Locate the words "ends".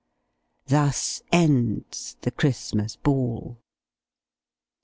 1.31-2.17